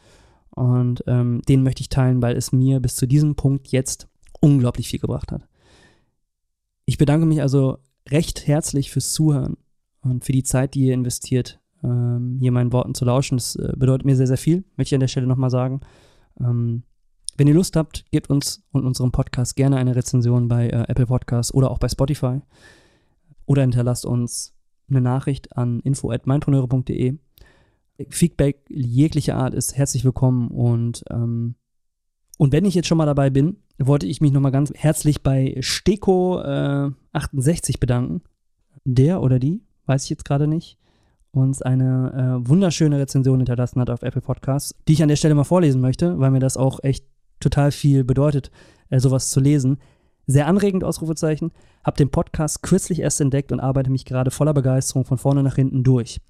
Und 0.50 1.02
ähm, 1.06 1.40
den 1.48 1.62
möchte 1.62 1.80
ich 1.80 1.88
teilen, 1.88 2.20
weil 2.20 2.36
es 2.36 2.52
mir 2.52 2.80
bis 2.80 2.94
zu 2.94 3.06
diesem 3.06 3.34
Punkt 3.36 3.68
jetzt 3.68 4.08
unglaublich 4.40 4.88
viel 4.88 5.00
gebracht 5.00 5.32
hat. 5.32 5.48
Ich 6.84 6.98
bedanke 6.98 7.26
mich 7.26 7.40
also 7.40 7.78
recht 8.08 8.46
herzlich 8.46 8.90
fürs 8.90 9.12
Zuhören 9.12 9.56
und 10.02 10.24
für 10.24 10.32
die 10.32 10.42
Zeit, 10.42 10.74
die 10.74 10.86
ihr 10.86 10.94
investiert, 10.94 11.60
ähm, 11.84 12.38
hier 12.40 12.52
meinen 12.52 12.72
Worten 12.72 12.94
zu 12.94 13.04
lauschen. 13.04 13.38
Das 13.38 13.56
äh, 13.56 13.72
bedeutet 13.76 14.04
mir 14.04 14.16
sehr, 14.16 14.26
sehr 14.26 14.38
viel, 14.38 14.64
möchte 14.76 14.94
ich 14.94 14.94
an 14.94 15.00
der 15.00 15.08
Stelle 15.08 15.26
nochmal 15.26 15.50
sagen. 15.50 15.80
Ähm, 16.40 16.82
wenn 17.36 17.48
ihr 17.48 17.54
Lust 17.54 17.76
habt, 17.76 18.04
gebt 18.10 18.28
uns 18.28 18.64
und 18.72 18.84
unserem 18.84 19.12
Podcast 19.12 19.56
gerne 19.56 19.76
eine 19.76 19.96
Rezension 19.96 20.48
bei 20.48 20.68
äh, 20.68 20.84
Apple 20.88 21.06
Podcasts 21.06 21.54
oder 21.54 21.70
auch 21.70 21.78
bei 21.78 21.88
Spotify. 21.88 22.40
Oder 23.46 23.62
hinterlasst 23.62 24.04
uns 24.04 24.54
eine 24.88 25.00
Nachricht 25.00 25.56
an 25.56 25.80
info.meinpreneure.de. 25.80 27.18
Feedback 28.08 28.64
jeglicher 28.68 29.36
Art 29.36 29.54
ist 29.54 29.76
herzlich 29.76 30.04
willkommen 30.04 30.48
und 30.48 31.04
ähm, 31.10 31.54
und 32.38 32.52
wenn 32.52 32.64
ich 32.64 32.74
jetzt 32.74 32.88
schon 32.88 32.98
mal 32.98 33.06
dabei 33.06 33.30
bin, 33.30 33.58
wollte 33.86 34.06
ich 34.06 34.20
mich 34.20 34.32
nochmal 34.32 34.52
ganz 34.52 34.72
herzlich 34.74 35.22
bei 35.22 35.56
Steko68 35.58 37.74
äh, 37.74 37.78
bedanken. 37.78 38.22
Der 38.84 39.22
oder 39.22 39.38
die, 39.38 39.62
weiß 39.86 40.04
ich 40.04 40.10
jetzt 40.10 40.24
gerade 40.24 40.46
nicht, 40.46 40.78
uns 41.30 41.62
eine 41.62 42.40
äh, 42.44 42.48
wunderschöne 42.48 42.98
Rezension 42.98 43.38
hinterlassen 43.38 43.80
hat 43.80 43.90
auf 43.90 44.02
Apple 44.02 44.20
Podcasts, 44.20 44.74
die 44.88 44.94
ich 44.94 45.02
an 45.02 45.08
der 45.08 45.16
Stelle 45.16 45.34
mal 45.34 45.44
vorlesen 45.44 45.80
möchte, 45.80 46.18
weil 46.18 46.30
mir 46.30 46.40
das 46.40 46.56
auch 46.56 46.80
echt 46.82 47.06
total 47.40 47.72
viel 47.72 48.04
bedeutet, 48.04 48.50
äh, 48.90 48.98
sowas 48.98 49.30
zu 49.30 49.40
lesen. 49.40 49.78
Sehr 50.26 50.46
anregend, 50.46 50.84
Ausrufezeichen. 50.84 51.52
Hab 51.82 51.96
den 51.96 52.10
Podcast 52.10 52.62
kürzlich 52.62 53.00
erst 53.00 53.20
entdeckt 53.20 53.52
und 53.52 53.60
arbeite 53.60 53.90
mich 53.90 54.04
gerade 54.04 54.30
voller 54.30 54.54
Begeisterung 54.54 55.04
von 55.04 55.18
vorne 55.18 55.42
nach 55.42 55.56
hinten 55.56 55.82
durch. 55.82 56.20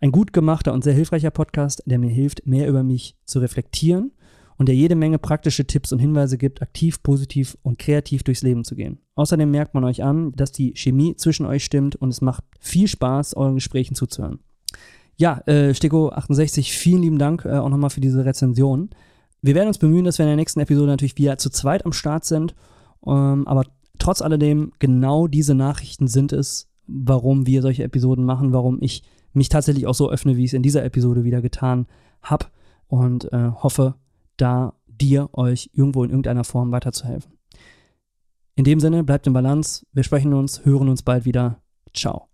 Ein 0.00 0.12
gut 0.12 0.32
gemachter 0.32 0.72
und 0.72 0.82
sehr 0.82 0.94
hilfreicher 0.94 1.30
Podcast, 1.30 1.82
der 1.84 1.98
mir 1.98 2.08
hilft, 2.08 2.46
mehr 2.46 2.68
über 2.68 2.82
mich 2.82 3.16
zu 3.24 3.38
reflektieren 3.38 4.12
und 4.60 4.66
der 4.66 4.76
jede 4.76 4.94
Menge 4.94 5.18
praktische 5.18 5.64
Tipps 5.64 5.90
und 5.90 6.00
Hinweise 6.00 6.36
gibt, 6.36 6.60
aktiv, 6.60 7.02
positiv 7.02 7.56
und 7.62 7.78
kreativ 7.78 8.24
durchs 8.24 8.42
Leben 8.42 8.62
zu 8.62 8.76
gehen. 8.76 8.98
Außerdem 9.14 9.50
merkt 9.50 9.72
man 9.72 9.84
euch 9.84 10.04
an, 10.04 10.32
dass 10.32 10.52
die 10.52 10.74
Chemie 10.76 11.16
zwischen 11.16 11.46
euch 11.46 11.64
stimmt 11.64 11.96
und 11.96 12.10
es 12.10 12.20
macht 12.20 12.44
viel 12.60 12.86
Spaß, 12.86 13.32
euren 13.38 13.54
Gesprächen 13.54 13.94
zuzuhören. 13.94 14.40
Ja, 15.16 15.40
äh, 15.46 15.70
Steko68, 15.70 16.72
vielen 16.72 17.00
lieben 17.00 17.18
Dank 17.18 17.46
äh, 17.46 17.56
auch 17.56 17.70
nochmal 17.70 17.88
für 17.88 18.02
diese 18.02 18.26
Rezension. 18.26 18.90
Wir 19.40 19.54
werden 19.54 19.68
uns 19.68 19.78
bemühen, 19.78 20.04
dass 20.04 20.18
wir 20.18 20.26
in 20.26 20.30
der 20.30 20.36
nächsten 20.36 20.60
Episode 20.60 20.88
natürlich 20.88 21.16
wieder 21.16 21.38
zu 21.38 21.48
zweit 21.48 21.86
am 21.86 21.94
Start 21.94 22.26
sind. 22.26 22.54
Ähm, 23.06 23.48
aber 23.48 23.64
trotz 23.98 24.20
alledem, 24.20 24.72
genau 24.78 25.26
diese 25.26 25.54
Nachrichten 25.54 26.06
sind 26.06 26.34
es, 26.34 26.68
warum 26.86 27.46
wir 27.46 27.62
solche 27.62 27.84
Episoden 27.84 28.26
machen, 28.26 28.52
warum 28.52 28.76
ich 28.82 29.04
mich 29.32 29.48
tatsächlich 29.48 29.86
auch 29.86 29.94
so 29.94 30.10
öffne, 30.10 30.36
wie 30.36 30.44
ich 30.44 30.50
es 30.50 30.54
in 30.54 30.62
dieser 30.62 30.84
Episode 30.84 31.24
wieder 31.24 31.40
getan 31.40 31.86
habe. 32.20 32.44
Und 32.88 33.32
äh, 33.32 33.52
hoffe, 33.54 33.94
da 34.40 34.74
dir, 34.86 35.30
euch 35.32 35.70
irgendwo 35.72 36.04
in 36.04 36.10
irgendeiner 36.10 36.44
Form 36.44 36.72
weiterzuhelfen. 36.72 37.32
In 38.56 38.64
dem 38.64 38.80
Sinne, 38.80 39.04
bleibt 39.04 39.26
in 39.26 39.32
Balance. 39.32 39.86
Wir 39.92 40.02
sprechen 40.02 40.34
uns, 40.34 40.64
hören 40.64 40.88
uns 40.88 41.02
bald 41.02 41.24
wieder. 41.24 41.62
Ciao. 41.94 42.28